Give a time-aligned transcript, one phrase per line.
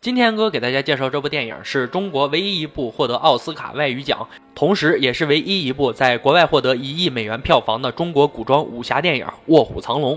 [0.00, 10.16] 今天哥给大家介绍这部电影，是中国唯一一部获得奥斯卡外语奖，同时也是唯一一部在国外获得一亿美元票房的中国古装武侠电影《卧虎藏龙》。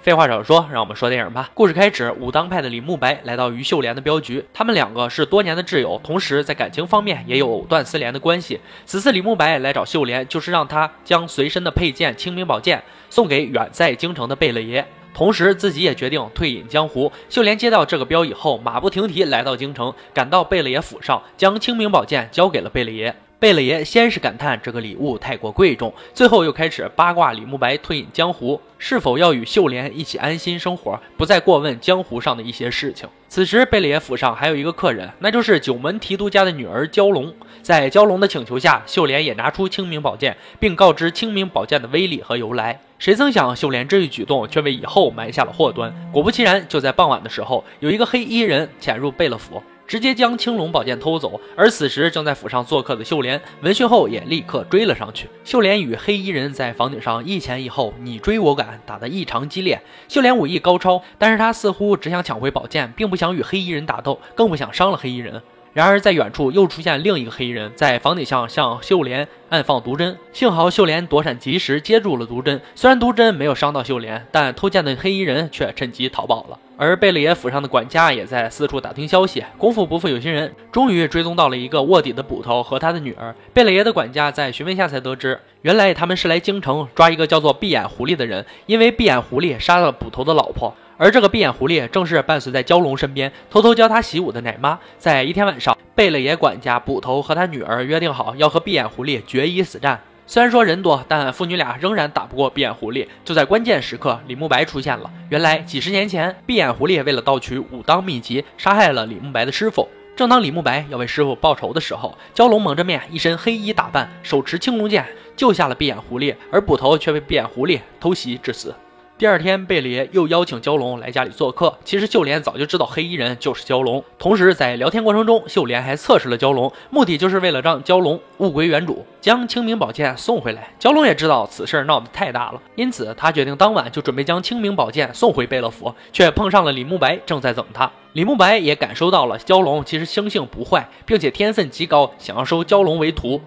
[0.00, 1.50] 废话少说，让我们说电影吧。
[1.54, 8.58] 故事开始，武当派的李慕白来到于秀莲的镖局，他们两个是多年的挚友，同时在感情方面也有藕断丝连的关系。
[8.84, 14.84] 此次李慕白来找秀莲，就是让他将随身的佩剑清明宝剑送给远在京城的贝勒爷。
[15.12, 17.12] 同时，自己也决定退隐江湖。
[17.28, 23.14] 秀莲接到这个标以后，马不停蹄来到京城，赶到贝勒爷府上，将清明宝剑交给了贝勒爷。
[23.40, 33.08] 贝勒爷先是感叹这个礼物太过贵重，最后又开始八卦李慕白退隐江湖，是否要与秀莲一起安心生活，不再过问江湖上的一些事情。
[33.30, 37.34] 此时，贝勒爷府上还有一个客人，那就是九门提督家的女儿蛟龙。
[37.62, 42.78] 在蛟龙的请求下，秀莲也拿出清明宝剑，并告知清明宝剑的威力和由来。
[42.98, 45.90] 谁曾想，秀莲这一举动却为以后埋下了祸端。
[46.12, 51.40] 果不其然，就在傍晚的时候，有一个黑衣人潜入贝勒府，直接将青龙宝剑偷走。
[51.56, 55.28] 而此时正在府上做客的秀莲闻讯后，也立刻追了上去。
[55.44, 59.82] 秀莲与黑衣人在房顶上一前一后，你追我赶，打得异常激烈。
[60.06, 65.42] 秀莲武艺高超，但是她似乎只想抢回宝剑，并不想与黑衣人打斗，更不想伤了黑衣人。
[65.72, 70.18] 然而，在远处又出现另一个黑衣人，在房顶上向秀莲暗放毒针。
[70.32, 72.60] 幸好秀莲躲闪及时，接住了毒针。
[72.74, 76.58] 虽然毒针没有伤到秀莲，但偷剑的黑衣人却趁机逃跑了。
[76.76, 79.44] 而贝勒爷府上的管家也在四处打听消息。
[79.58, 83.32] 功夫不负有心人，终于追踪到了一个卧底的捕头和他的女儿。
[83.52, 90.74] 贝勒爷的管家在询问下才得知，原来他们是来京城抓一个叫做闭眼狐狸的人，因为闭眼狐狸杀了捕头的老婆。
[91.02, 94.78] 而这个闭眼狐狸正是伴随在蛟龙身边，偷偷教他习武的奶妈。
[94.98, 99.98] 在一天晚上，贝勒爷管家捕头和他女儿约定好要和闭眼狐狸决一死战。
[100.26, 103.08] 虽然说人多，但父女俩仍然打不过闭眼狐狸。
[103.24, 105.10] 就在关键时刻，李慕白出现了。
[105.30, 109.88] 原来几十年前，闭眼狐狸为了盗取武当秘籍，杀害了李慕白的师傅。
[110.14, 118.74] 正当李慕白要为师傅报仇的时候，蛟龙蒙着面，一身黑衣打扮，手持青龙剑，救下了闭眼狐狸，而捕头却被闭眼狐狸偷袭致死。
[119.20, 121.76] 第二天，贝勒爷又邀请蛟龙来家里做客。
[121.84, 130.72] 其实秀莲早就知道黑衣人就是蛟龙，同时在聊天过程中，秀莲还测试了蛟龙，目的就是为了让蛟龙物归原主，将清明宝剑送回来。
[130.80, 137.92] 蛟龙也知道此事闹得太大了，因此他决定当晚就准备将清明宝剑送回贝勒府，却碰上了李慕白正在等他。
[138.14, 143.38] 李慕白也感受到了蛟龙其实生性不坏，并且天分极高，想要收蛟龙为徒。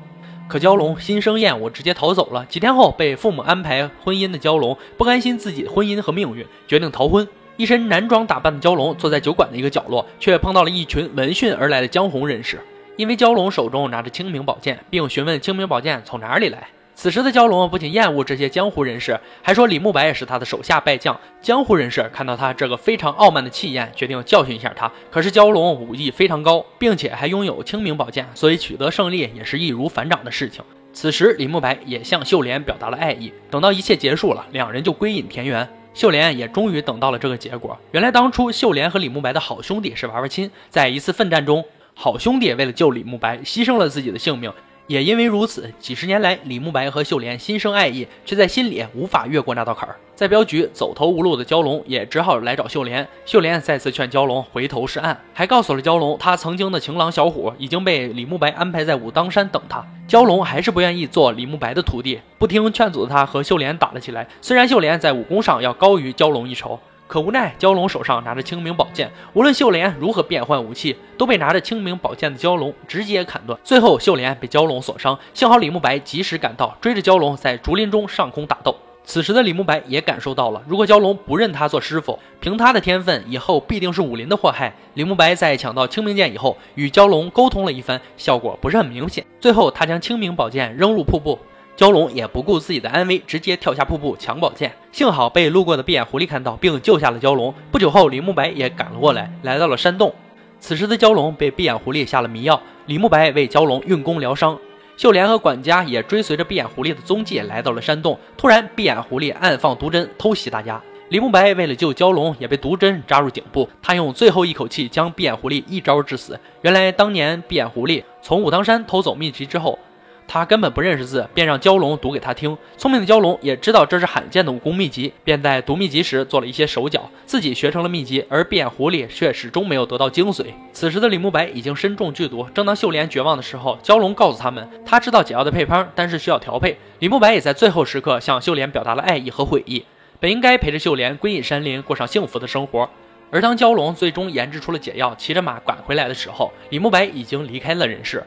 [0.47, 2.45] 可蛟龙心生厌恶，直接逃走了。
[2.45, 7.27] 几天后，被父母安排婚姻的蛟龙不甘心自己的婚姻和命运，决定逃婚。
[7.55, 12.59] 一身男装打扮的蛟龙坐在酒馆的一个角落，却碰到了一群闻讯而来的江湖人士。
[12.95, 16.67] 因为蛟龙手中拿着清明宝剑，并询问清明宝剑从哪里来。
[16.95, 21.19] 此时的蛟龙不仅厌恶这些江湖人士，还说李慕白也是他的手下败将。
[21.41, 24.91] 江湖人士看到他这个非常傲慢的气焰，决定教训一下他。
[25.11, 30.63] 可是蛟龙武艺非常高，并且还拥有清明宝剑，所以取得胜利也是易如反掌的事情。
[30.93, 33.33] 此时李慕白也向秀莲表达了爱意。
[33.49, 35.67] 等到一切结束了，两人就归隐田园。
[35.95, 37.77] 秀莲也终于等到了这个结果。
[37.91, 41.65] 原来当初秀莲和李慕白的好兄弟是娃娃亲，在一次奋战中，
[41.95, 44.51] 好兄弟为了救李慕白，牺牲了自己的性命。
[44.87, 49.95] 也因为如此，几十年来，李慕白和秀莲心生爱意，却在心里无法越过那道坎儿。
[50.13, 53.07] 在镖局走投无路的蛟龙也只好来找秀莲。
[53.25, 59.85] 秀莲再次劝蛟龙回头是岸，还告诉了蛟龙，他曾经的情郎小虎已经被李慕白安排在武当山等他。
[60.07, 64.27] 蛟龙还是不愿意做李慕白的徒弟，不听劝阻的他和秀莲打了起来。
[64.41, 66.79] 虽然秀莲在武功上要高于蛟龙一筹。
[67.13, 73.59] 可无奈，蛟龙手上拿着清明宝剑，无论秀莲如何变换武器，都被拿着清明宝剑的蛟龙直接砍断。
[73.63, 78.75] 最后，秀莲被蛟龙所伤，幸好李慕白及时赶到，追着蛟龙在竹林中上空打斗。
[79.03, 84.73] 此时的李慕白也感受到了，如果蛟龙不认他做师傅，凭他的天分，以后必定是武林的祸害。
[84.95, 89.23] 李慕白在抢到清明剑以后，与蛟龙沟通了一番，效果不是很明显。
[89.39, 91.37] 最后，他将清明宝剑扔入瀑布。
[91.75, 94.71] 蛟龙也不顾自己的安危，直接跳下瀑布抢宝剑。
[94.91, 97.51] 幸好被路过的闭眼狐狸看到，并救下了蛟龙。
[97.71, 100.13] 不久后，李慕白也赶了过来，来到了山洞。
[100.59, 104.55] 此时的蛟龙被闭眼狐狸下了迷药，李慕白为蛟龙运功疗伤。
[104.97, 108.19] 秀莲和管家也追随着闭眼狐狸的踪迹来到了山洞。
[108.37, 110.79] 突然，闭眼狐狸暗放毒针偷袭大家。
[111.09, 113.67] 李慕白为了救蛟龙，也被毒针扎入颈部。
[113.81, 116.39] 他用最后一口气将闭眼狐狸一招致死。
[116.61, 119.79] 原来，当年闭眼狐狸从武当山偷走秘籍之后。
[120.27, 122.57] 他根本不认识字，便让蛟龙读给他听。
[122.77, 128.25] 聪明的蛟龙也知道这是罕见的武功秘籍，便在读秘籍时做了一些手脚，自己学成了秘籍。
[128.29, 130.45] 而闭眼狐狸却始终没有得到精髓。
[130.71, 136.77] 此时的李慕白已经身中剧毒，正当秀莲绝望的时候，蛟龙告诉他们，他知道解药的配方，但是需要调配。
[136.99, 139.85] 李慕白也在最后时刻向秀莲表达了爱意和悔意。
[140.19, 142.89] 本应该陪着秀莲归隐山林，过上幸福的生活。
[143.29, 148.23] 而当蛟龙最终研制出了解药，骑着马赶回来的时候，李慕白已经离开了人世。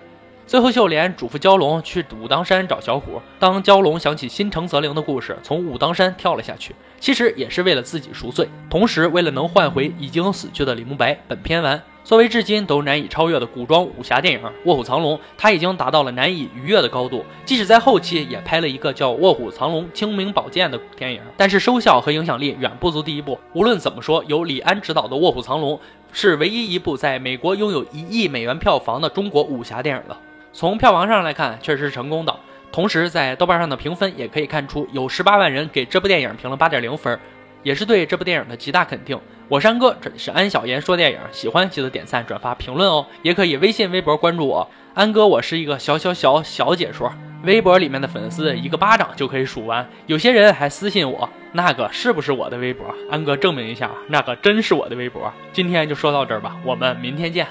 [0.46, 3.20] 最后，秀莲嘱咐蛟龙去武当山找小虎。
[3.40, 11.18] 当蛟龙想起心诚则灵的故事，从武当山跳了下去，其实也是为了自己赎罪，同时为了能换回已经死去的李慕白。
[11.26, 11.82] 本片完。
[12.04, 17.24] 作为至今都难以超越的古装武侠电影《卧虎藏龙》，它已经达到了难以逾越的高度。
[17.44, 23.36] 即使在后期也拍了一个叫《卧虎藏龙：清明宝剑》的电影，但是收效和影响力远不足第一部。
[23.54, 25.76] 无论怎么说，由李安执导的《卧虎藏龙》
[26.12, 30.16] 是唯一一部在美国拥有一亿美元票房的中国武侠电影了。
[30.58, 32.34] 从票房上来看，确实是成功的。
[32.72, 37.20] 同时，在豆瓣上的评分也可以看出，有十八万人给这部电影评了八点零分。
[37.62, 39.20] 也是对这部电影的极大肯定。
[39.48, 43.04] 我是安哥，这里是安小言说电影，喜欢记得点赞、转发、评论哦。
[43.20, 45.26] 也可以微信、微博关注我，安哥。
[45.26, 47.12] 我是一个小小小小解说，
[47.44, 49.86] 微博里面的粉丝一个巴掌就可以数完。
[50.06, 52.86] 有些人还私信我，那个是不是我的微博？
[53.10, 55.30] 安哥证明一下，那个真是我的微博。
[55.52, 57.46] 今天就说到这儿吧，我们明天见。